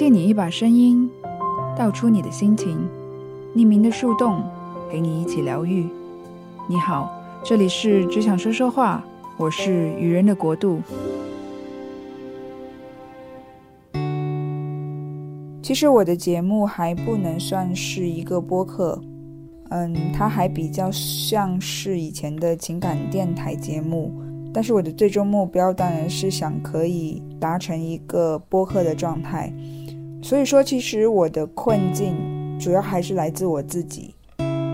[0.00, 1.10] 借你一把声音，
[1.76, 2.88] 道出你的心情。
[3.54, 4.42] 匿名的树洞，
[4.90, 5.86] 陪你一起疗愈。
[6.66, 7.12] 你好，
[7.44, 9.04] 这里是只想说说话，
[9.36, 10.80] 我是愚人的国度。
[15.62, 18.98] 其实我的节目还不能算是一个播客，
[19.68, 24.10] 嗯，它还比较像是以前的情感电台节目。
[24.52, 29.52] 但是我的最终目标当然是想可以达成一个播客的状态。
[30.22, 32.14] 所以说，其实我的困境
[32.58, 34.14] 主要还是来自我自己。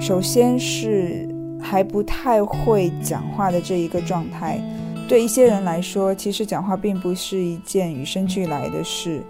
[0.00, 1.28] 首先是
[1.60, 4.60] 还不太会讲话的这一个状态。
[5.06, 9.20] 对一些人来说，其实讲话并不是一件与生俱来的事。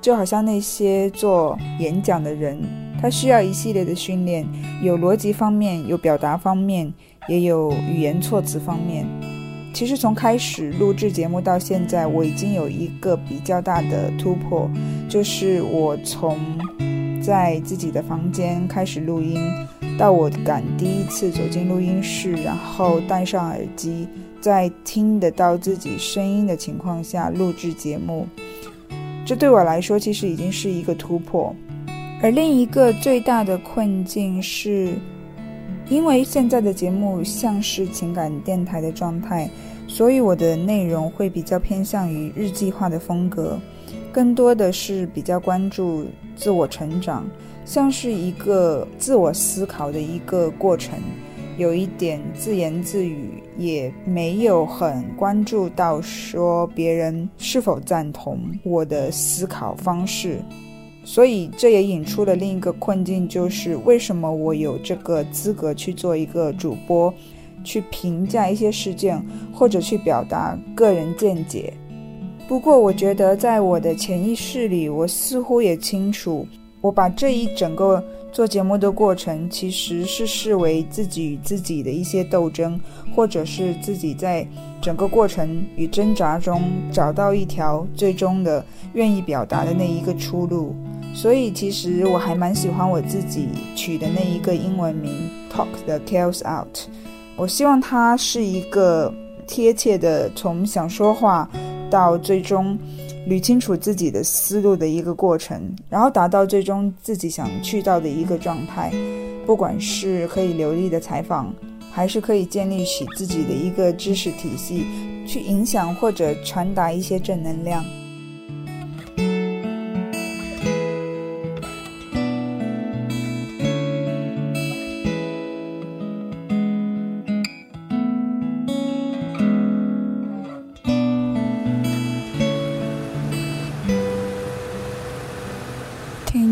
[0.00, 2.58] 就好像那些做演讲的人，
[3.00, 4.46] 他需要一系列的训练，
[4.82, 6.90] 有逻辑方面，有表达方面，
[7.28, 9.06] 也有语言措辞方面。
[9.74, 14.70] 其实从开始录制节目到现在，我已经有一个比较大的突破，
[15.10, 16.38] 就是我从
[17.20, 19.40] 在自己的房间开始录音，
[19.98, 24.06] 到我敢第一次走进录音室，然后戴上耳机，
[24.40, 28.24] 在听得到自己声音的情况下录制节目，
[29.26, 31.52] 这对我来说其实已经是一个突破。
[32.22, 34.94] 而另一个最大的困境是。
[35.88, 39.50] 因为现在的节目像是情感电台的状态，
[39.88, 43.58] 所以我的内容会比较偏向于日记化的风格，
[44.12, 46.04] 更多的是比较关注
[46.36, 47.24] 自我成长，
[47.64, 50.98] 像是一个自我思考的一个过程，
[51.56, 60.40] 有一点自言自语，也没有很关注到说别人是否赞同我的思考方式。
[61.02, 67.12] 所以这也引出了另一个困境，就是为什么我有这个资格去做一个主播，
[67.64, 69.20] 去评价一些事件，
[69.52, 71.72] 或者去表达个人见解。
[72.50, 76.44] 不过，我觉得在我的潜意识里，我似乎也清楚，
[76.80, 82.76] 我把这一整个做节目的过程，其实是视为自己与自己的一些斗争，
[83.14, 84.44] 或者是自己在
[84.82, 86.60] 整个过程与挣扎中
[86.90, 90.74] 找到一条最终的愿意表达的那一个出路。
[91.14, 93.46] 所以，其实我还蛮喜欢我自己
[93.76, 96.80] 取的那一个英文名 “Talk the Chaos Out”。
[97.36, 99.14] 我希望它是一个
[99.46, 101.48] 贴切的，从想说话
[101.90, 102.78] 到最终
[103.28, 108.92] 捋清楚自己的思路的一个过程，然后达到最终自己想去到的一个状态。
[109.44, 111.52] 不管是可以流利的采访，
[111.90, 114.84] 还是可以建立起自己的一个知识体系，
[115.26, 117.84] 去影响或者传达一些正能量。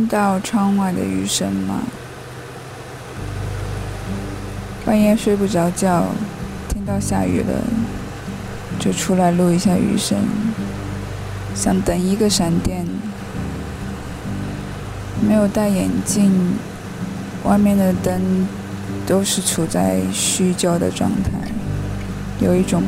[0.09, 1.83] 到窗外的雨声吗？
[4.85, 6.07] 半夜睡不着觉，
[6.69, 7.63] 听到下雨了，
[8.81, 10.19] 就出来录一下雨声，
[11.55, 12.87] 想等一个闪电。
[15.21, 16.55] 没有戴眼镜，
[17.45, 18.49] 外面的灯
[19.07, 21.51] 都是处在虚焦的状态，
[22.41, 22.83] 有一种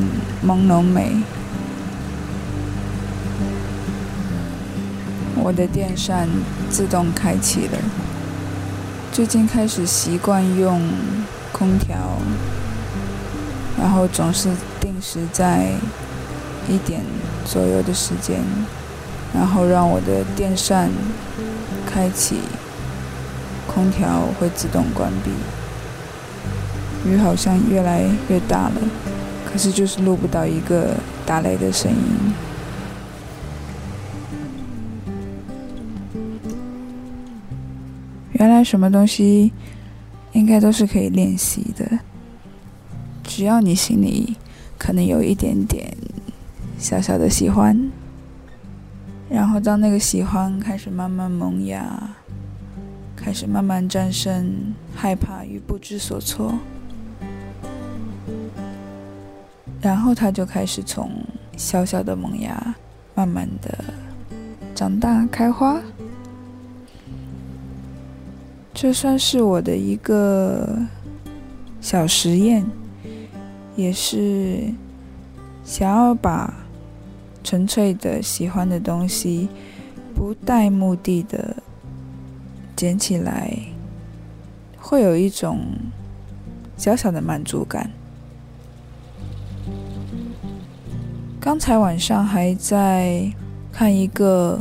[0.46, 1.16] 朦胧美。
[5.50, 6.28] 我的电扇
[6.70, 7.78] 自动开启了。
[9.10, 10.80] 最近开始习惯用
[11.50, 11.96] 空调，
[13.76, 15.72] 然后总是定时在
[16.68, 17.00] 一点
[17.44, 18.38] 左右的时间，
[19.34, 20.88] 然后让我的电扇
[21.84, 22.36] 开启，
[23.66, 25.32] 空调会自动关闭。
[27.10, 28.74] 雨好像越来越大了，
[29.50, 30.94] 可是就是录不到一个
[31.26, 32.32] 打雷的声音。
[38.40, 39.52] 原来什么东西，
[40.32, 41.86] 应该都是可以练习的。
[43.22, 44.34] 只要你心里
[44.78, 45.94] 可能有一点点
[46.78, 47.78] 小小的喜欢，
[49.28, 51.84] 然后当那个喜欢开始慢慢萌芽，
[53.14, 56.54] 开始慢慢战胜害怕与不知所措，
[59.82, 61.10] 然后它就开始从
[61.58, 62.74] 小小的萌芽，
[63.14, 63.84] 慢慢的
[64.74, 65.78] 长大开花。
[68.82, 70.66] 这算是我的一个
[71.82, 72.64] 小实验，
[73.76, 74.72] 也是
[75.62, 76.50] 想要把
[77.44, 79.50] 纯粹的喜欢的东西，
[80.14, 81.56] 不带目的的
[82.74, 83.54] 捡起来，
[84.78, 85.58] 会有一种
[86.78, 87.90] 小小的满足感。
[91.38, 93.30] 刚才晚上还在
[93.70, 94.58] 看一个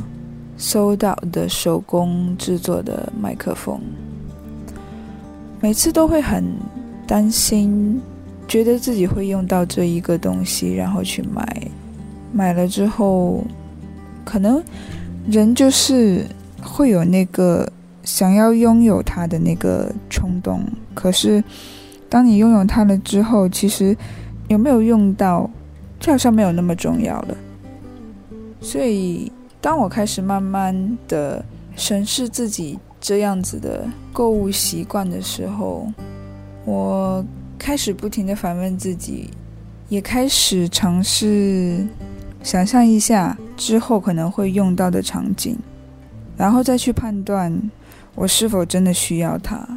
[0.59, 3.79] 收到的手工制作的麦克风，
[5.61, 6.43] 每次都会很
[7.07, 7.99] 担心，
[8.45, 11.67] 觉得自己会用到这一个东西，然后去买，
[12.33, 13.41] 买了之后，
[14.25, 14.61] 可能
[15.27, 16.25] 人就是
[16.61, 17.71] 会有那个
[18.03, 20.61] 想要拥有它的那个冲动，
[20.93, 21.41] 可是
[22.09, 23.95] 当你拥有它了之后，其实
[24.49, 25.49] 有没有用到，
[26.01, 27.37] 就好像没有那么重要了，
[28.59, 29.31] 所以。
[29.61, 31.43] 当我开始慢慢的
[31.75, 35.87] 审视自己这样子的购物习惯的时候，
[36.65, 37.23] 我
[37.57, 39.29] 开始不停的反问自己，
[39.89, 41.85] 也开始尝试
[42.41, 45.57] 想象一下之后可能会用到的场景，
[46.37, 47.69] 然后再去判断
[48.15, 49.67] 我是否真的需要它。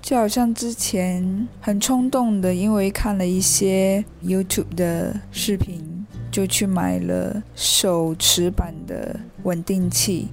[0.00, 5.91] 就好像之前很冲动的，因为看了一些 YouTube 的视频。
[6.32, 10.28] 就去买了手持版的稳定器，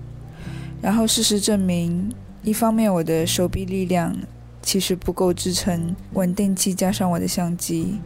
[0.81, 2.09] 然后事实证明，
[2.41, 4.15] 一方面我的手臂力量
[4.61, 7.99] 其实不够支撑稳定器加上我的相机，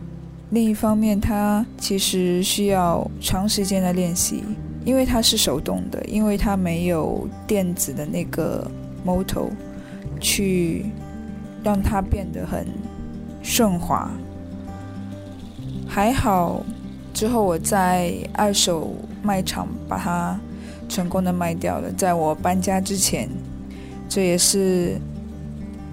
[0.49, 4.43] 另一方面它其实需要长时间的练习，
[4.83, 8.69] 因为它是手动的，因为它没有电子的那个
[9.05, 9.49] motor
[10.19, 10.87] 去
[11.63, 12.65] 让它变得很
[13.43, 14.09] 顺滑，
[15.87, 16.65] 还好。
[17.13, 20.37] 之后我在二手卖场把它
[20.89, 23.29] 成功的卖掉了，在我搬家之前，
[24.09, 24.97] 这也是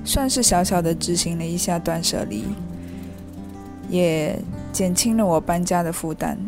[0.02, 2.44] 算是小小的执行了一下断舍离，
[3.90, 4.36] 也
[4.72, 6.38] 减轻了我搬家的负担。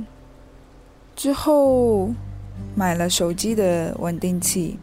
[1.14, 2.10] 之后
[2.74, 4.78] 买了手机的稳定器，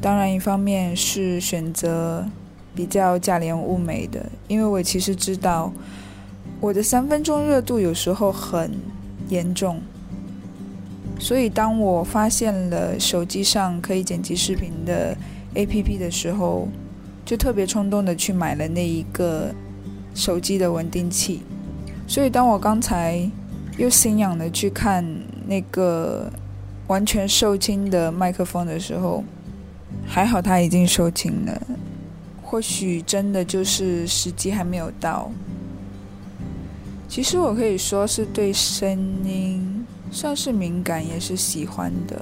[0.00, 2.24] 当然一方面是选择
[2.74, 5.72] 比较价廉物美的，因为我其实知道
[6.60, 8.70] 我的三分钟热度有时候很。
[9.34, 9.80] 严重，
[11.18, 15.16] 所以当我发现了手机上可以剪辑视频的
[15.54, 16.68] APP 的时候，
[17.24, 19.52] 就特别冲动的去买了那一个
[20.14, 21.42] 手机的稳定器。
[22.06, 23.28] 所以当我刚才
[23.76, 25.04] 又心痒的去看
[25.48, 26.30] 那个
[26.86, 29.24] 完全售罄的麦克风的时候，
[30.06, 31.60] 还好它已经售罄了，
[32.42, 35.30] 或许真的就是时机还没有到。
[37.14, 38.90] 其实我可以说是对声
[39.24, 42.20] 音算是敏感，也是喜欢的。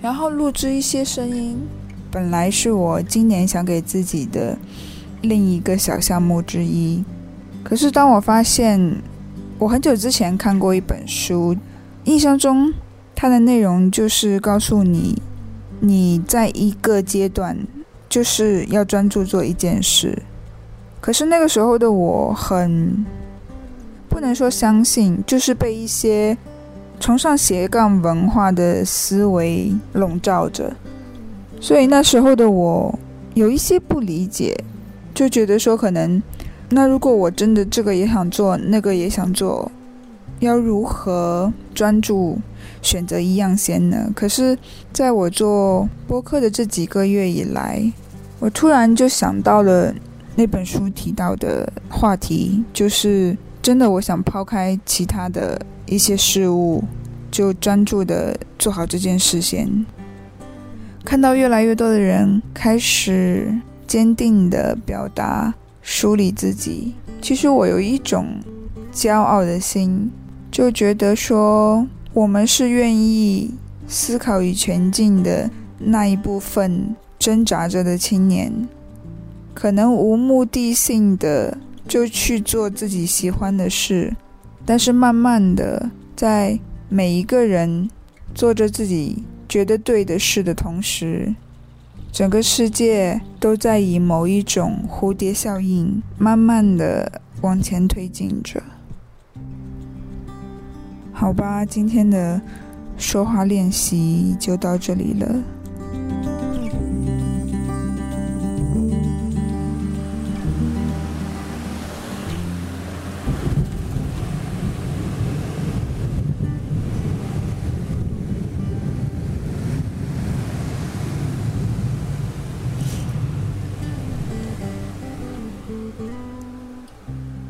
[0.00, 1.58] 然后录制一些声音，
[2.08, 4.56] 本来是我今年想给自己的
[5.22, 7.02] 另一个小项目之一。
[7.64, 9.02] 可是当我发现，
[9.58, 11.56] 我很久之前看过一本书，
[12.04, 12.72] 印象中
[13.16, 15.20] 它的内容就是告诉你，
[15.80, 17.58] 你在一个阶段
[18.08, 20.22] 就是要专注做一件事。
[21.00, 23.04] 可是那个时候的我很。
[24.08, 26.36] 不能说相信，就是被一些
[26.98, 30.72] 崇尚斜杠文化的思维笼罩着。
[31.60, 32.98] 所以那时候的我
[33.34, 34.56] 有一些不理解，
[35.14, 36.22] 就觉得说可能，
[36.70, 39.70] 那如果我真的这个也想做，那个也想做，
[40.40, 42.38] 要如何专注
[42.82, 44.10] 选择一样先呢？
[44.14, 44.56] 可是
[44.92, 47.92] 在我做播客的这几个月以来，
[48.40, 49.94] 我突然就想到了
[50.34, 53.36] 那本书提到的话题，就是。
[53.60, 56.82] 真的，我想抛开其他的一些事物，
[57.30, 59.84] 就专注的做好这件事先。
[61.04, 63.52] 看到越来越多的人开始
[63.86, 68.26] 坚定的表达梳理自己，其实我有一种
[68.92, 70.10] 骄傲的心，
[70.50, 73.54] 就觉得说我们是愿意
[73.86, 78.50] 思考与前进的那一部分挣扎着的青年，
[79.52, 81.58] 可能无目的性的。
[81.88, 84.14] 就去做自己喜欢的事，
[84.66, 87.88] 但是慢慢的，在每一个人
[88.34, 91.34] 做着自己觉得对的事的同时，
[92.12, 98.62] 整个世界都在以某一种蝴蝶效应，慢慢的往前推进着。
[101.12, 102.40] 好吧，今天的
[102.96, 105.42] 说话练习就到这里了。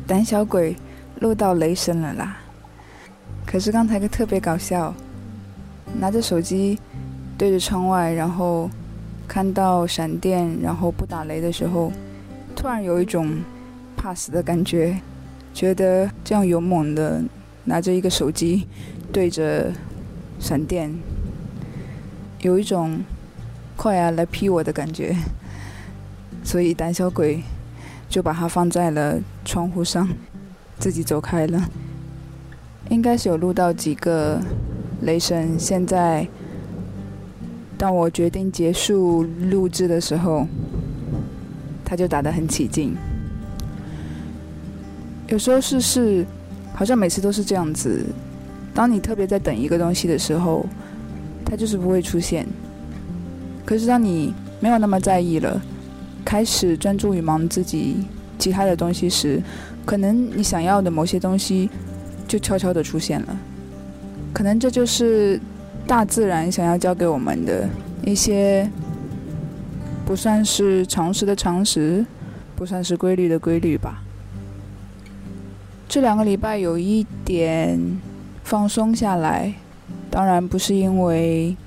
[0.09, 0.75] 胆小鬼
[1.19, 2.37] 录到雷声了啦！
[3.45, 4.91] 可是刚才个特别搞笑，
[5.99, 6.79] 拿着手机
[7.37, 8.67] 对着窗外，然后
[9.27, 11.91] 看到闪电，然后不打雷的时候，
[12.55, 13.37] 突然有一种
[13.95, 14.99] 怕死的感觉，
[15.53, 17.21] 觉得这样勇猛的
[17.65, 18.67] 拿着一个手机
[19.13, 19.71] 对着
[20.39, 20.91] 闪电，
[22.39, 22.99] 有一种
[23.75, 25.15] 快啊来劈我的感觉，
[26.43, 27.43] 所以胆小鬼
[28.09, 30.09] 就把它放在了窗户上，
[30.79, 31.63] 自己走开了。
[32.89, 34.41] 应该是有录到几个
[35.03, 35.57] 雷声。
[35.57, 36.27] 现在，
[37.77, 40.47] 当我决定结束录制的时候，
[41.85, 42.95] 他就打得很起劲。
[45.27, 46.25] 有时候是是，
[46.73, 48.03] 好像每次都是这样子。
[48.73, 50.65] 当你特别在等一个东西的时候。
[51.51, 52.45] 它就是不会出现。
[53.65, 55.59] 可是当你没有那么在意了，
[56.29, 58.05] 开始专注于忙自己
[58.37, 59.41] 其他的东西时，
[59.83, 61.67] 可能你想要的某些东西
[62.27, 63.35] 就悄悄的出现了。
[64.31, 65.41] 可能这就是
[65.87, 67.67] 大自然想要教给我们的
[68.05, 68.69] 一些
[70.05, 72.05] 不算是常识的常识，
[72.55, 74.03] 不算是规律的规律吧。
[75.87, 77.99] 这两个礼拜有一点
[78.43, 79.51] 放松下来。
[80.11, 81.57] 当然不是因为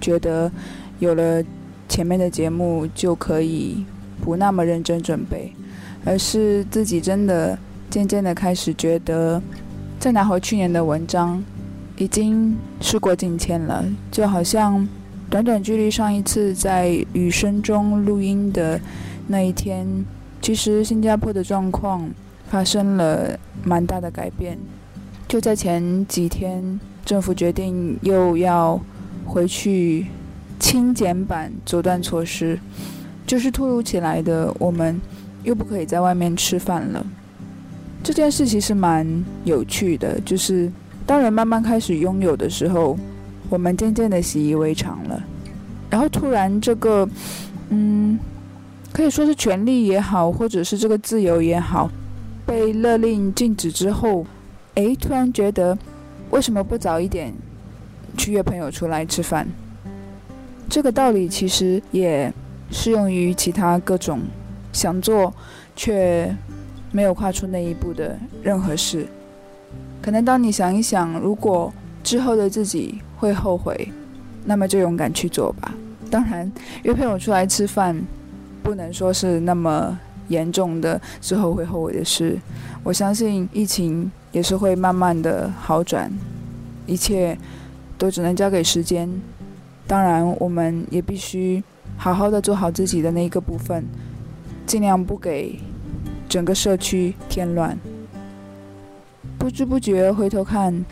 [0.00, 0.52] 觉得
[1.00, 1.42] 有了
[1.88, 3.84] 前面的节目就可以
[4.24, 5.52] 不那么认真准备，
[6.02, 7.58] 而是自己真的
[7.90, 9.42] 渐渐的开始觉得，
[9.98, 11.44] 再拿回去年的文章，
[11.98, 13.84] 已经事过境迁了。
[14.10, 14.88] 就好像
[15.28, 18.80] 短短距离上一次在雨声中录音的
[19.26, 19.86] 那一天，
[20.40, 22.08] 其实新加坡的状况
[22.48, 24.58] 发生了蛮大的改变，
[25.28, 26.80] 就在前几天。
[27.04, 28.80] 政府决定又要
[29.26, 30.06] 回去
[30.58, 32.58] 轻减版阻断措施，
[33.34, 35.00] 就是突如其来的，我们
[35.42, 37.04] 又不可以在外面吃饭了。
[38.00, 39.04] 这件事其实蛮
[39.42, 40.70] 有趣的，就是
[41.04, 42.96] 当人慢慢开始拥有的时候，
[43.48, 45.20] 我们渐渐的习以为常了。
[45.90, 47.08] 然后突然这个，
[47.70, 48.16] 嗯，
[48.92, 51.90] 可以说是权利也好，或者是这个自由也好，
[52.46, 54.24] 被勒令禁止之后，
[54.74, 55.76] 诶，突然觉得。
[56.30, 57.34] 为什么不早一点
[58.16, 59.48] 去约朋友出来吃饭？
[60.70, 62.32] 这个道理其实也
[62.74, 64.20] 适用于其他各种
[64.72, 65.32] 想做
[65.76, 66.36] 却
[66.90, 69.06] 没有跨出那一步的任何事。
[70.02, 73.88] 可能当你想一想，如果之后的自己会后悔，
[74.44, 75.72] 那么就勇敢去做吧。
[76.10, 76.50] 当然，
[76.82, 77.96] 约朋友出来吃饭
[78.64, 82.36] 不能说是那么严重的之后会后悔的事。
[82.82, 84.10] 我相信疫情。
[84.34, 86.10] 也是会慢慢的好转，
[86.86, 87.38] 一切
[87.96, 89.08] 都只能交给时间。
[89.86, 91.62] 当然，我们也必须
[91.96, 93.84] 好好的做好自己的那一个部分，
[94.66, 95.58] 尽量不给
[96.28, 97.78] 整个社区添乱。
[99.38, 100.84] 不知不觉回头看，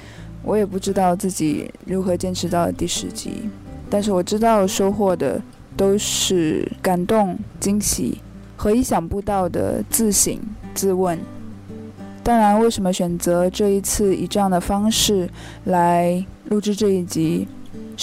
[0.43, 3.49] 我也不知道自己如何坚持到了第十集，
[3.89, 5.41] 但是我知道收获的
[5.77, 8.21] 都是感动、惊喜
[8.57, 10.39] 和意想不到的自省、
[10.75, 11.19] 自问。
[12.23, 15.29] 当然，为什么选择这一次以这样的方式
[15.65, 17.49] 来录制这一集，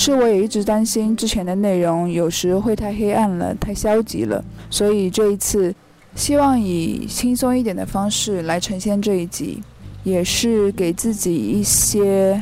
[0.01, 5.75] 是我也一直担心之前的内容有时会太黑暗了、太消极了，所以这一次
[6.15, 9.61] 希望以轻松一点的方式来呈现这一集，
[10.05, 12.41] 也是给自己一些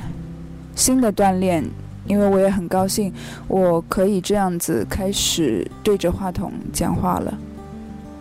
[0.75, 1.67] 新的锻炼，
[2.05, 3.11] 因为我也很高兴
[3.47, 7.35] 我可以这样子开始对着话筒讲话了。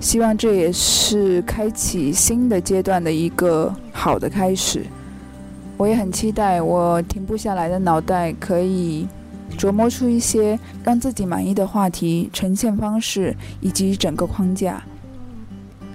[0.00, 4.86] 希望这也是开启新的阶段的一个好的开始。
[5.76, 9.06] 我也很期待，我停不下来的脑袋可以
[9.58, 14.82] 琢磨出一些让自己满意的话题、呈现方式以及整个框架。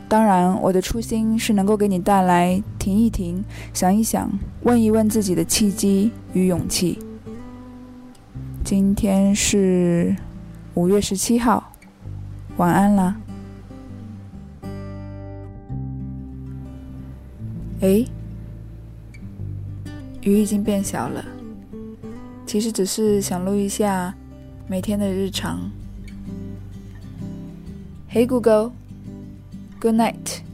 [0.07, 3.43] 当然，我的初心是能够给你带来停一停、
[3.73, 4.29] 想一想、
[4.63, 6.99] 问一问自己的契机与勇气。
[8.63, 10.15] 今天是
[10.73, 11.71] 五月十七号，
[12.57, 13.15] 晚安啦。
[17.79, 18.05] 哎，
[20.21, 21.23] 雨已经变小了。
[22.51, 24.13] 其实只是想录一下
[24.67, 25.71] 每天的日常。
[28.11, 30.50] Hey Google，Good night。